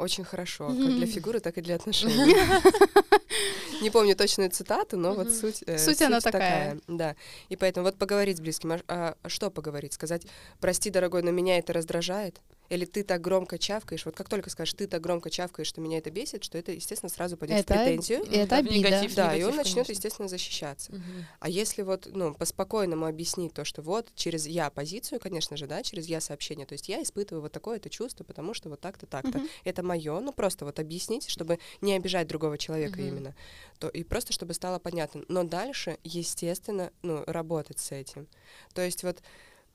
[0.00, 2.34] очень хорошо, как для фигуры, так и для отношений.
[3.82, 6.78] Не помню точную цитату, но вот суть, э, Суть она такая.
[6.86, 7.16] Да.
[7.48, 8.72] И поэтому вот поговорить с близким.
[8.72, 9.92] А а что поговорить?
[9.92, 10.22] Сказать,
[10.60, 12.40] прости, дорогой, но меня это раздражает?
[12.70, 14.04] Или ты так громко чавкаешь?
[14.06, 17.10] Вот как только скажешь, ты так громко чавкаешь, что меня это бесит, что это, естественно,
[17.10, 18.22] сразу пойдет в Это- претензию.
[18.22, 18.74] И это Да, в обида.
[18.76, 19.14] негатив.
[19.16, 19.92] Да, и он негатив, начнет, конечно.
[19.92, 20.92] естественно, защищаться.
[20.92, 21.26] Мгм.
[21.40, 25.82] А если вот, ну, по-спокойному объяснить то, что вот через я позицию, конечно же, да,
[25.82, 29.38] через я сообщение, то есть я испытываю вот такое-то чувство, потому что вот так-то, так-то.
[29.38, 29.48] Мгм.
[29.64, 33.08] Это мое, ну просто вот объяснить, чтобы не обижать другого человека Мгм.
[33.08, 33.34] именно.
[33.80, 35.24] То, и просто чтобы стало понятно.
[35.26, 38.28] Но дальше, естественно, ну, работать с этим.
[38.74, 39.18] То есть вот,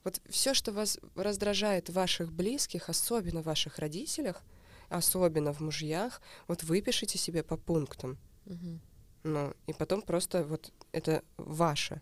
[0.05, 4.43] вот все, что вас раздражает в ваших близких, особенно в ваших родителях,
[4.87, 8.17] особенно в мужьях, вот выпишите себе по пунктам.
[8.45, 8.81] Мгм.
[9.23, 12.01] Ну, и потом просто вот это ваше.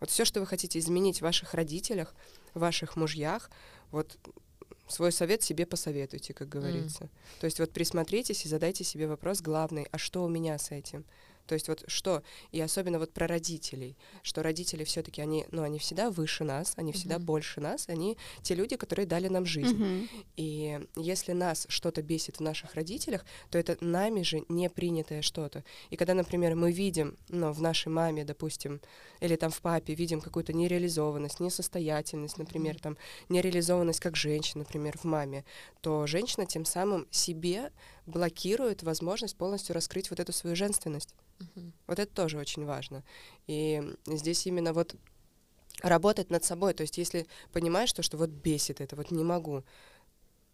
[0.00, 2.14] Вот все, что вы хотите изменить в ваших родителях,
[2.54, 3.50] в ваших мужьях,
[3.90, 4.18] вот
[4.88, 7.10] свой совет себе посоветуйте, как говорится.
[7.38, 11.04] То есть вот присмотритесь и задайте себе вопрос главный, а что у меня с этим?
[11.50, 15.80] То есть вот что, и особенно вот про родителей, что родители все-таки они, ну, они
[15.80, 17.26] всегда выше нас, они всегда Мгм.
[17.26, 19.74] больше нас, они те люди, которые дали нам жизнь.
[19.74, 20.08] Мгм.
[20.36, 25.64] И если нас что-то бесит в наших родителях, то это нами же не принятое что-то.
[25.90, 28.80] И когда, например, мы видим, ну, в нашей маме, допустим,
[29.18, 32.96] или там в папе видим какую-то нереализованность, несостоятельность, например, там
[33.28, 35.44] нереализованность как женщина, например, в маме,
[35.80, 37.72] то женщина тем самым себе
[38.10, 41.14] блокирует возможность полностью раскрыть вот эту свою женственность.
[41.38, 41.72] Мгм.
[41.86, 43.02] Вот это тоже очень важно.
[43.46, 44.96] И здесь именно вот
[45.82, 46.74] работать над собой.
[46.74, 49.64] То есть если понимаешь, что, что вот бесит это, вот не могу,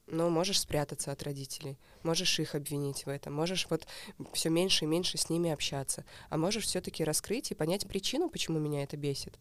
[0.06, 3.86] но можешь спрятаться от родителей, можешь их обвинить в этом, можешь вот
[4.32, 8.58] все меньше и меньше с ними общаться, а можешь все-таки раскрыть и понять причину, почему
[8.58, 9.36] меня это бесит.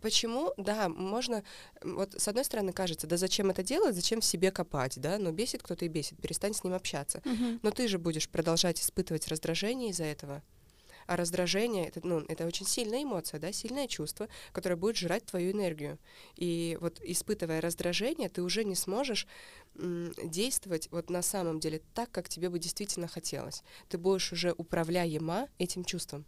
[0.00, 0.52] Почему?
[0.56, 1.42] Да, можно,
[1.82, 5.30] вот с одной стороны кажется, да зачем это делать, зачем в себе копать, да, но
[5.30, 7.22] бесит кто-то и бесит, перестань с ним общаться.
[7.24, 7.60] Мгм.
[7.62, 10.42] Но ты же будешь продолжать испытывать раздражение из-за этого.
[11.06, 15.50] А раздражение это, ну, это очень сильная эмоция, да, сильное чувство, которое будет жрать твою
[15.50, 15.98] энергию.
[16.36, 19.26] И вот испытывая раздражение, ты уже не сможешь
[19.74, 23.64] м, действовать вот на самом деле так, как тебе бы действительно хотелось.
[23.88, 26.24] Ты будешь уже управляема этим чувством.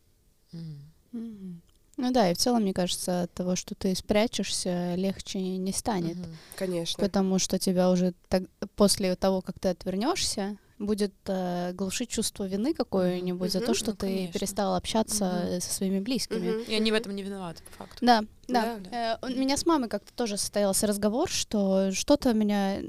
[0.50, 1.62] Мгм.
[1.98, 6.16] Ну да, и в целом, мне кажется, от того, что ты спрячешься, легче не станет.
[6.16, 6.36] Мгм.
[6.56, 7.04] Конечно.
[7.04, 8.44] Потому что тебя уже так,
[8.76, 13.96] после того, как ты отвернешься, будет э, глушить чувство вины какое-нибудь за то, что Ну,
[13.96, 14.32] ты конечно.
[14.32, 16.50] перестал общаться э, со своими близкими.
[16.50, 18.04] Мгм, И они в этом не виноваты, по факту.
[18.04, 18.78] Да, да.
[18.90, 19.18] Да.
[19.22, 22.80] Э, у меня с мамой как-то тоже состоялся разговор, что что-то меня...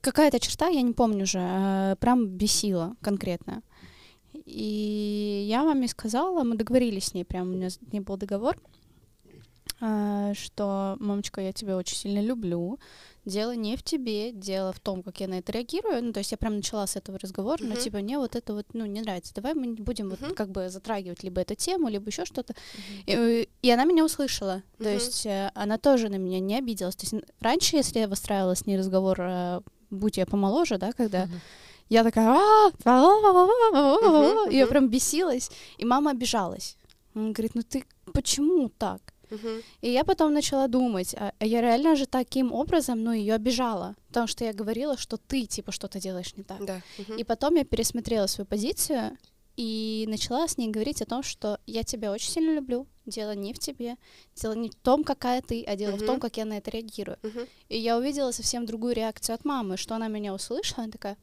[0.00, 3.62] Какая-то черта, я не помню уже, э, прям бесила конкретно.
[4.46, 8.56] И я маме сказала, мы договорились с ней, прям у меня с ней был договор,
[9.80, 12.78] э, что, мамочка, я тебя очень сильно люблю,
[13.24, 16.00] дело не в тебе, дело в том, как я на это реагирую.
[16.04, 17.78] Ну, то есть я прям начала с этого разговора, но Мгм.
[17.78, 19.34] типа мне вот это вот, ну, не нравится.
[19.34, 20.16] Давай мы не будем Мгм.
[20.20, 22.54] вот как бы затрагивать либо эту тему, либо еще что-то.
[22.74, 23.02] Мгм.
[23.06, 24.62] И, и она меня услышала.
[24.78, 24.92] То Мгм.
[24.92, 26.94] есть э, она тоже на меня не обиделась.
[26.94, 31.26] То есть раньше, если я выстраивала с ней разговор, э, будь я помоложе, да, когда
[31.26, 31.40] Мгм.
[31.88, 32.40] Я такая,
[34.50, 36.76] я прям бесилась, и мама обижалась.
[37.14, 39.00] Она говорит, ну ты почему так?
[39.80, 43.94] И я потом начала думать, а а я реально же таким образом, ну, ее обижала,
[44.08, 46.64] потому что я говорила, что ты, типа, что-то делаешь не так.
[46.64, 46.82] Да.
[47.18, 49.18] И потом я пересмотрела свою позицию
[49.56, 53.52] и начала с ней говорить о том, что я тебя очень сильно люблю, дело не
[53.54, 53.96] в тебе,
[54.34, 57.18] дело не в том, какая ты, а дело в том, как я на это реагирую.
[57.22, 57.46] Мгм.
[57.68, 61.16] И я увидела совсем другую реакцию от мамы, что она меня услышала, она такая,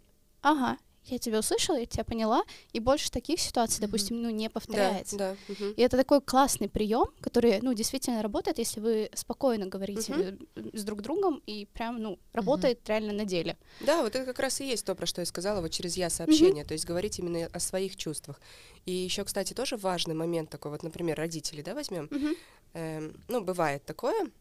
[0.43, 3.87] ага, я тебя услышала, я тебя поняла, и больше таких ситуаций, Мгм.
[3.87, 5.17] допустим, ну, не Да, повторяется.
[5.17, 5.37] да.
[5.49, 5.71] мгм.
[5.75, 10.13] И это такой классный прием, который, ну, действительно работает, если вы спокойно говорите
[10.55, 13.57] э, с друг другом и прям, ну, работает реально на деле.
[13.81, 16.09] Да, вот это как раз и есть то, про что я сказала, вот через я
[16.09, 18.39] сообщение, то есть говорить именно о своих чувствах.
[18.85, 22.07] И еще, кстати, тоже важный момент такой, вот, например, родители, да, возьмем.
[22.11, 22.35] Мгм.
[22.75, 24.31] Эм, ну, бывает такое,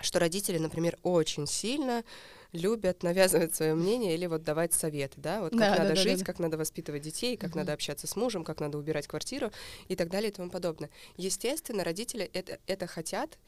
[0.00, 2.04] что родители, например, очень сильно
[2.52, 5.94] любят навязывать свое мнение или вот давать советы, да, вот как Да, да, надо да,
[5.94, 6.24] да, жить, да.
[6.24, 7.58] как надо воспитывать детей, как Мгм.
[7.58, 9.50] надо общаться с мужем, как надо убирать квартиру
[9.88, 10.90] и так далее и тому подобное.
[11.16, 13.38] Естественно, родители это, это хотят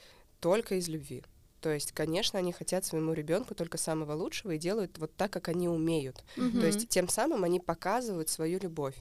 [0.41, 1.25] только из любви.
[1.61, 5.49] То есть, конечно, они хотят своему ребенку только самого лучшего и делают вот так, как
[5.49, 6.25] они умеют.
[6.37, 6.61] Мгм.
[6.61, 8.97] То есть, тем самым они показывают свою любовь.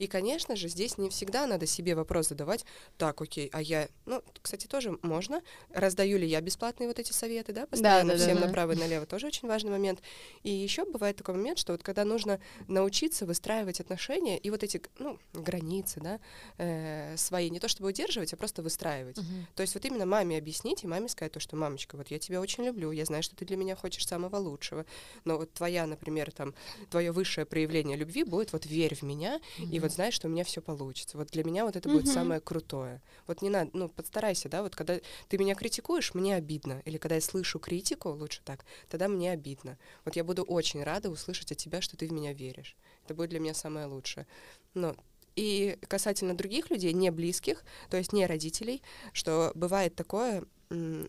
[0.00, 2.64] И, конечно же, здесь не всегда надо себе вопрос задавать,
[2.96, 5.42] так, окей, а я, ну, кстати, тоже можно,
[5.74, 8.46] раздаю ли я бесплатные вот эти советы, да, постоянно да, да, всем да.
[8.46, 10.00] направо и налево, тоже очень важный момент.
[10.42, 14.80] И еще бывает такой момент, что вот когда нужно научиться выстраивать отношения и вот эти,
[14.98, 16.18] ну, границы, да,
[16.56, 19.18] э, свои, не то чтобы удерживать, а просто выстраивать.
[19.18, 19.48] Мгм.
[19.54, 22.40] То есть вот именно маме объяснить и маме сказать то, что мамочка, вот я тебя
[22.40, 24.86] очень люблю, я знаю, что ты для меня хочешь самого лучшего,
[25.26, 26.54] но вот твоя, например, там,
[26.88, 30.44] твое высшее проявление любви будет вот верь в меня, и вот знаешь, что у меня
[30.44, 31.18] все получится.
[31.18, 33.02] Вот для меня вот это будет самое крутое.
[33.26, 34.98] Вот не надо, ну, подстарайся, да, вот когда
[35.28, 36.82] ты меня критикуешь, мне обидно.
[36.84, 39.78] Или когда я слышу критику, лучше так, тогда мне обидно.
[40.04, 42.76] Вот я буду очень рада услышать от тебя, что ты в меня веришь.
[43.04, 44.26] Это будет для меня самое лучшее.
[44.74, 44.96] Ну,
[45.36, 50.44] и касательно других людей, не близких, то есть не родителей, что бывает такое,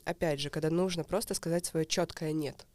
[0.06, 2.66] опять же, когда нужно просто сказать свое четкое нет.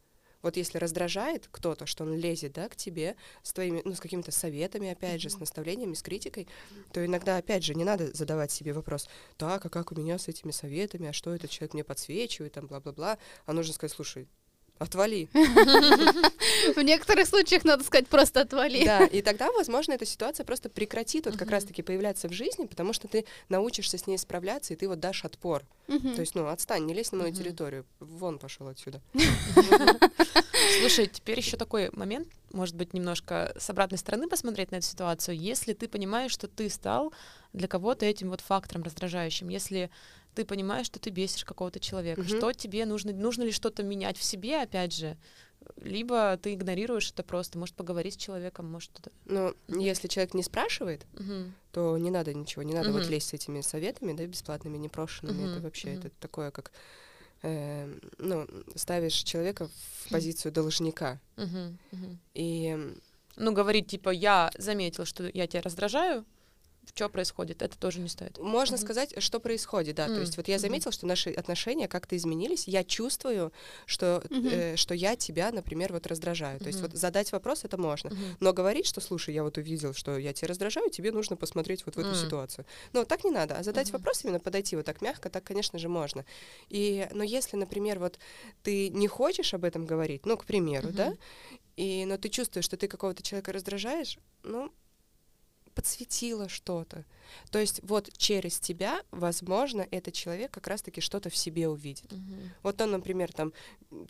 [0.47, 4.31] Вот если раздражает кто-то, что он лезет, да, к тебе с твоими, ну, с какими-то
[4.31, 6.47] советами, опять же, с наставлениями, с критикой,
[6.93, 10.29] то иногда, опять же, не надо задавать себе вопрос, так, а как у меня с
[10.29, 14.29] этими советами, а что этот человек мне подсвечивает, там, бла-бла-бла, а нужно сказать, слушай,
[14.79, 15.29] отвали.
[15.33, 18.85] В некоторых случаях надо сказать просто отвали.
[18.85, 22.93] Да, и тогда, возможно, эта ситуация просто прекратит вот как раз-таки появляться в жизни, потому
[22.93, 25.63] что ты научишься с ней справляться, и ты вот дашь отпор.
[25.87, 29.01] То есть, ну, отстань, не лезь на мою территорию, вон пошел отсюда.
[30.79, 35.37] Слушай, теперь еще такой момент, может быть, немножко с обратной стороны посмотреть на эту ситуацию.
[35.37, 37.13] Если ты понимаешь, что ты стал
[37.53, 39.89] для кого-то этим вот фактором раздражающим, если
[40.37, 42.29] ты понимаешь, что ты бесишь какого-то человека, Мгм.
[42.29, 45.17] что тебе нужно, нужно ли что-то менять в себе, опять же,
[45.81, 49.11] либо ты игнорируешь это просто, может поговорить с человеком, может что-то.
[49.25, 49.79] Мгм.
[49.79, 51.55] если человек не спрашивает, Мгм.
[51.71, 53.13] то не надо ничего, не надо вот Мгм.
[53.13, 55.45] лезть с этими советами, да, бесплатными, непрошенными.
[55.45, 55.97] Это Мгм, вообще, мгм.
[55.97, 56.71] это такое, как,
[57.41, 59.69] э, ну, ставишь человека
[60.05, 61.19] в позицию должника.
[61.35, 61.79] Мгм.
[62.35, 62.77] И
[63.37, 66.25] Ну, говорить, типа, я заметил, что я тебя раздражаю,
[66.93, 68.37] что происходит, это тоже не стоит.
[68.37, 68.85] можно Мгм.
[68.85, 70.07] сказать, что происходит, да.
[70.07, 72.67] То М, есть вот я заметила, что наши отношения как-то изменились.
[72.67, 73.51] Я чувствую,
[73.85, 74.47] что, Мгм.
[74.49, 76.59] э, что я тебя, например, вот раздражаю.
[76.59, 78.09] То есть вот задать вопрос это можно.
[78.11, 78.37] Мгм.
[78.39, 81.95] Но говорить, что, слушай, я вот увидел, что я тебя раздражаю, тебе нужно посмотреть вот
[81.95, 82.15] в эту М.
[82.15, 82.65] ситуацию.
[82.93, 83.55] Ну, так не надо.
[83.57, 83.99] А задать Мгм.
[83.99, 86.25] вопрос, именно подойти вот так мягко, так, конечно же, можно.
[86.69, 88.19] И, но если, например, вот
[88.63, 91.17] ты не хочешь об этом говорить, ну, к примеру, да, Мгм.
[91.77, 94.71] и, но ты чувствуешь, что ты какого-то человека раздражаешь, ну,
[95.77, 97.05] подсветила что-то.
[97.51, 102.11] То есть вот через тебя, возможно, этот человек как раз-таки что-то в себе увидит.
[102.11, 102.51] Мгм.
[102.63, 103.53] Вот он, например, там,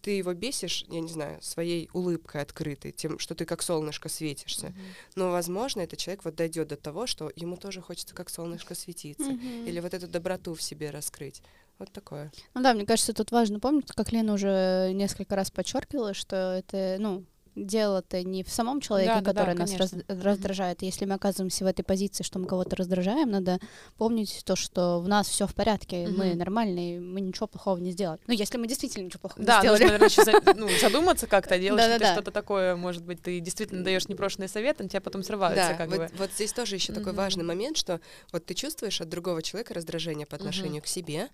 [0.02, 4.68] ты его бесишь, я не знаю, своей улыбкой открытой, тем, что ты как солнышко светишься.
[4.68, 4.78] Мгм.
[5.16, 9.32] Но, возможно, этот человек вот дойдет до того, что ему тоже хочется как солнышко светиться.
[9.32, 9.66] Мгм.
[9.66, 11.42] Или вот эту доброту в себе раскрыть.
[11.80, 12.32] Вот такое.
[12.54, 16.96] Ну да, мне кажется, тут важно помнить, как Лена уже несколько раз подчеркивала, что это,
[16.98, 17.26] ну,
[17.66, 20.82] дело-то не в самом человеке, Да, да, да, который нас раз- раздражает.
[20.84, 23.60] Если мы оказываемся в этой позиции, что мы кого-то раздражаем, надо
[23.98, 26.38] помнить то, что в нас все в порядке, мы Мгм.
[26.38, 28.20] нормальные, мы ничего плохого не сделали.
[28.28, 29.80] Ну, если мы действительно ничего плохого Да, не сделали.
[29.80, 32.14] нужно, наверное, еще за- ну, задуматься как-то, делать что-то, Да-да-да.
[32.14, 35.90] что-то такое, может быть, ты действительно даешь непрошенный совет, он тебя потом срывается, Да, как
[35.90, 36.10] вот, бы.
[36.18, 37.18] вот здесь тоже еще такой Мгм.
[37.18, 38.00] важный момент, что
[38.32, 41.30] вот ты чувствуешь от другого человека раздражение по отношению к себе,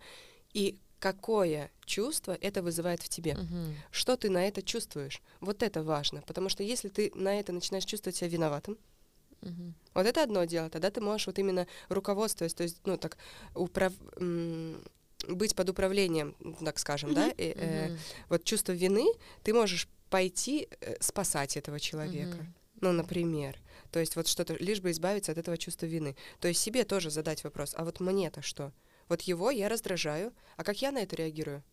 [0.53, 3.35] и какое чувство это вызывает в тебе.
[3.35, 3.75] Мгм.
[3.91, 5.21] Что ты на это чувствуешь?
[5.41, 8.77] Вот это важно, потому что если ты на это начинаешь чувствовать себя виноватым,
[9.41, 9.73] Мгм.
[9.93, 13.17] вот это одно дело, тогда ты можешь вот именно руководствуясь, то есть, ну так,
[13.53, 13.91] управ...
[15.27, 17.99] быть под управлением, так скажем, да, и, э, Мгм.
[18.29, 19.05] вот чувство вины,
[19.43, 22.37] ты можешь пойти э, спасать этого человека.
[22.37, 22.53] Мгм.
[22.81, 23.59] Ну, например.
[23.91, 26.15] То есть вот что-то, лишь бы избавиться от этого чувства вины.
[26.39, 28.71] То есть себе тоже задать вопрос, а вот мне-то что?
[29.09, 31.63] Вот его я раздражаю, а как я на это реагирую?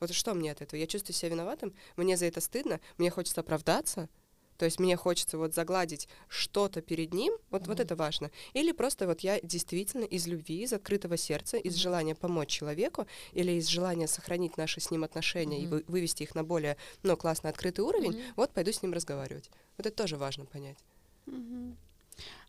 [0.00, 0.78] Вот что мне от этого?
[0.78, 4.08] Я чувствую себя виноватым, мне за это стыдно, мне хочется оправдаться,
[4.56, 7.82] то есть мне хочется вот загладить что-то перед ним, вот, вот Мгм.
[7.84, 8.30] это важно.
[8.54, 11.80] Или просто вот я действительно из любви, из открытого сердца, из Мгм.
[11.80, 15.70] желания помочь человеку или из желания сохранить наши с ним отношения и Мгм.
[15.76, 18.22] вы- вывести их на более, ну, классно открытый уровень, Мгм.
[18.36, 19.50] вот пойду с ним разговаривать.
[19.76, 20.78] Вот это тоже важно понять.
[21.26, 21.76] Мгм.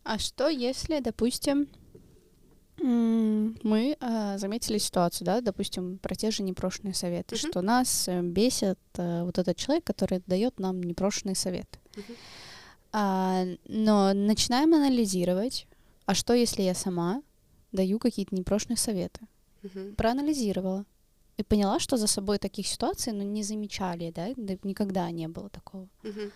[0.02, 1.68] А что, если, допустим,
[2.82, 7.50] мы а, заметили ситуацию, да, допустим, про те же непрошенные советы, Мгм.
[7.50, 11.78] что нас э, бесит э, вот этот человек, который дает нам непрошенные советы.
[11.96, 12.16] Мгм.
[12.92, 15.66] А, но начинаем анализировать,
[16.06, 17.22] а что, если я сама
[17.72, 19.20] даю какие-то непрошенные советы?
[19.62, 19.94] Мгм.
[19.94, 20.84] Проанализировала
[21.36, 25.48] и поняла, что за собой таких ситуаций ну, не замечали, да, да, никогда не было
[25.50, 25.88] такого.
[26.02, 26.32] Мгм.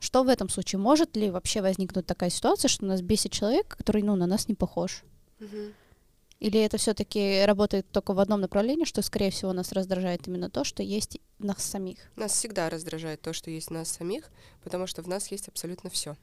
[0.00, 0.80] Что в этом случае?
[0.80, 4.54] Может ли вообще возникнуть такая ситуация, что нас бесит человек, который, ну, на нас не
[4.54, 5.04] похож?
[5.38, 5.74] Мгм.
[6.42, 10.64] Или это все-таки работает только в одном направлении, что, скорее всего, нас раздражает именно то,
[10.64, 11.98] что есть в нас самих?
[12.16, 14.28] Нас всегда раздражает то, что есть в нас самих,
[14.64, 16.16] потому что в нас есть абсолютно все.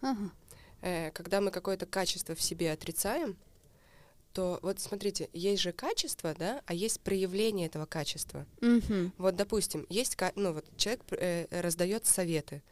[0.00, 0.30] Ага.
[0.80, 3.36] Э, когда мы какое-то качество в себе отрицаем,
[4.32, 8.46] то вот смотрите, есть же качество, да, а есть проявление этого качества.
[8.60, 9.12] Мгм.
[9.18, 12.62] Вот, допустим, есть, ну вот человек э, раздает советы,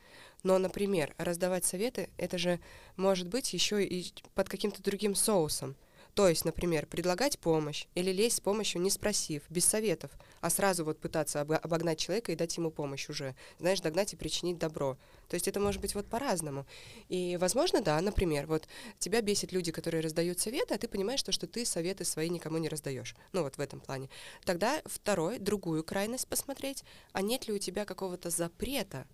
[0.45, 2.61] но, например, раздавать советы, это же
[2.95, 5.75] может быть еще и под каким-то другим соусом.
[6.15, 10.85] То есть, например, предлагать помощь или лезть с помощью, не спросив, без советов, а сразу
[10.85, 14.97] вот пытаться обо- обогнать человека и дать ему помощь уже, знаешь, догнать и причинить добро.
[15.29, 16.67] То есть это может быть вот по-разному.
[17.09, 18.67] И, возможно, да, например, вот
[18.99, 22.59] тебя бесит люди, которые раздают советы, а ты понимаешь, то, что ты советы свои никому
[22.59, 23.15] не раздаешь.
[23.33, 24.09] Ну вот в этом плане.
[24.45, 29.07] Тогда второй, другую крайность посмотреть, а нет ли у тебя какого-то запрета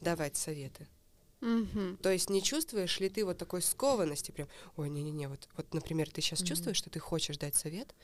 [0.00, 0.86] давать советы.
[1.40, 1.98] Мгм.
[1.98, 6.10] То есть не чувствуешь ли ты вот такой скованности, прям, ой, не-не-не, вот, вот, например,
[6.10, 6.48] ты сейчас Мгм.
[6.48, 7.94] чувствуешь, что ты хочешь дать совет,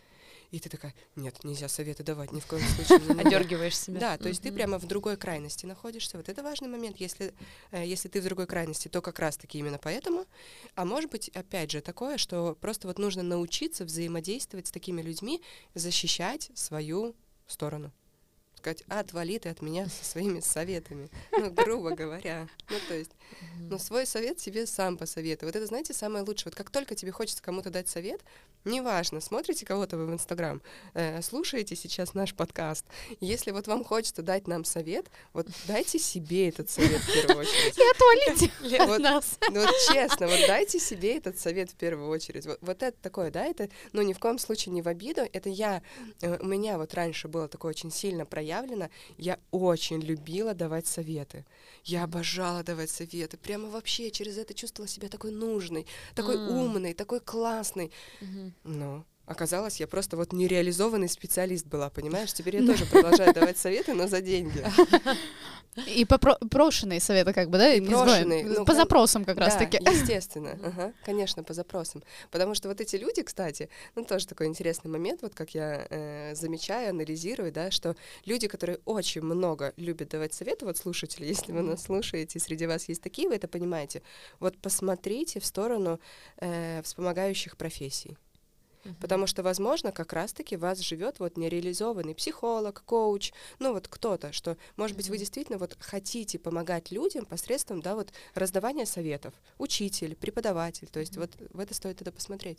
[0.51, 2.99] и ты такая, нет, нельзя советы давать, ни в коем случае.
[3.01, 3.21] не-не-не».
[3.47, 4.01] Одергиваешь себя.
[4.01, 6.19] Да, то есть ты прямо в другой крайности находишься.
[6.19, 6.99] Вот это важный момент.
[6.99, 7.33] Если,
[7.71, 10.27] э, если ты в другой крайности, то как раз-таки именно поэтому.
[10.75, 15.41] А может быть, опять же, такое, что просто вот нужно научиться взаимодействовать с такими людьми,
[15.75, 17.15] защищать свою
[17.47, 17.91] сторону.
[18.63, 21.11] Сказать, отвали ты от меня со своими советами.
[21.33, 22.47] Ну, грубо говоря.
[22.71, 23.11] Ну, то есть,
[23.59, 25.47] ну, свой совет себе сам посоветуй.
[25.47, 26.53] Вот это, знаете, самое лучшее.
[26.53, 28.21] Вот как только тебе хочется кому-то дать совет,
[28.65, 30.63] неважно, смотрите кого-то вы в Инстаграм,
[30.95, 32.87] э, слушаете сейчас наш подкаст,
[33.19, 37.77] если вот вам хочется дать нам совет, вот дайте себе этот совет в первую очередь.
[37.97, 39.39] Отвалите Лен, Вот, от нас.
[39.51, 42.47] ну, вот честно, вот дайте себе этот совет в первую очередь.
[42.47, 45.23] Вот, вот это такое, да, это, ну, ни в коем случае не в обиду.
[45.33, 45.83] Это я,
[46.21, 48.52] э, у меня вот раньше было такое очень сильно проявлено.
[49.19, 51.45] Я очень любила давать советы.
[51.85, 53.37] Я обожала давать советы.
[53.37, 56.49] Прямо вообще через это чувствовала себя такой нужной, такой М.
[56.49, 57.91] умной, такой классной.
[58.21, 58.55] Мгм.
[58.65, 62.33] Ну, оказалось, я просто вот нереализованный специалист была, понимаешь?
[62.33, 64.65] Теперь я тоже продолжаю давать советы, но за деньги.
[65.87, 67.73] И прошенные советы, как бы, да?
[67.73, 69.79] И брошенные, ну, По запросам как раз-таки.
[69.81, 72.03] Естественно, ага, конечно, по запросам.
[72.31, 76.35] Потому что вот эти люди, кстати, ну тоже такой интересный момент, вот как я э,
[76.35, 81.63] замечаю, анализирую, да, что люди, которые очень много любят давать советы, вот слушатели, если вы
[81.63, 84.03] нас слушаете, среди вас есть такие, вы это понимаете,
[84.41, 86.01] вот посмотрите в сторону
[86.37, 88.19] э, вспомогающих профессий.
[88.85, 88.97] Мгм.
[89.01, 94.57] Потому что, возможно, как раз-таки вас живет вот нереализованный психолог, коуч, ну вот кто-то, что,
[94.77, 100.89] может быть, вы действительно вот хотите помогать людям посредством, да, вот раздавания советов, учитель, преподаватель,
[100.89, 102.59] то есть вот в это стоит тогда посмотреть.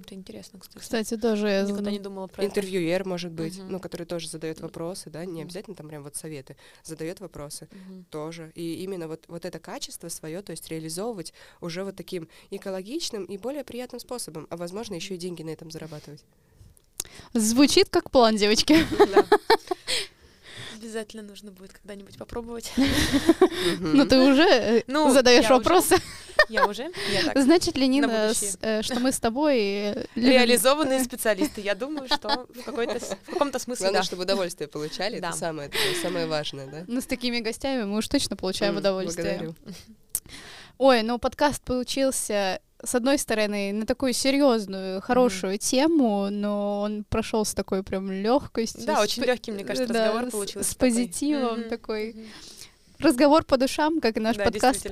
[0.00, 0.78] Это интересно, кстати.
[0.78, 2.50] Кстати, тоже я Никогда задум- не думала про это.
[2.50, 3.72] Интервьюер, может быть, Мгм.
[3.72, 8.06] ну, который тоже задает вопросы, да, не обязательно там прям вот советы, задает вопросы Мгм.
[8.10, 8.52] тоже.
[8.54, 13.36] И именно вот, вот это качество свое, то есть реализовывать уже вот таким экологичным и
[13.36, 16.24] более приятным способом, а возможно, еще и деньги на этом зарабатывать.
[17.34, 18.74] Звучит как план, девочки.
[20.76, 22.72] Обязательно нужно будет когда-нибудь попробовать.
[23.78, 25.96] Ну, ты уже э, Ну, задаешь вопросы.
[26.48, 26.90] Я уже.
[27.12, 27.42] Я так.
[27.42, 29.58] Значит ли, Нина, с- э, что мы с тобой...
[29.60, 31.60] э, Реализованные специалисты.
[31.60, 34.04] Я думаю, что в, какой-то, с- в каком-то смысле Главное, да.
[34.06, 35.28] чтобы удовольствие получали, Да.
[35.28, 35.70] это самое,
[36.02, 36.84] самое важное, да?
[36.86, 39.24] Ну, с такими гостями мы уж точно получаем удовольствие.
[39.38, 39.54] благодарю.
[40.78, 47.44] Ой, ну подкаст получился, с одной стороны, на такую серьезную, хорошую тему, но он прошел
[47.44, 48.84] с такой прям легкостью.
[48.86, 50.68] Да, очень легкий, мне кажется, разговор с- получился.
[50.70, 50.88] С такой.
[50.90, 51.68] позитивом Мгм.
[51.68, 52.16] такой.
[53.02, 54.86] Разговор по душам, как и наш Да, подкаст.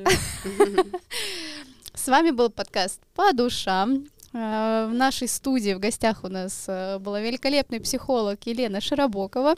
[1.95, 4.07] С вами был подкаст «По душам».
[4.33, 9.55] Э, В нашей студии в гостях у нас э, была великолепный психолог Елена Широбокова.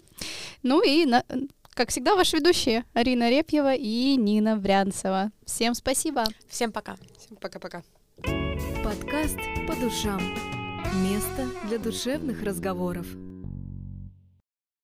[0.63, 1.07] Ну и,
[1.75, 5.31] как всегда, ваши ведущие Арина Репьева и Нина Брянцева.
[5.47, 6.25] Всем спасибо.
[6.49, 6.97] Всем пока.
[7.19, 7.83] Всем пока-пока.
[8.85, 10.21] Подкаст «По душам».
[11.03, 13.07] Место для душевных разговоров.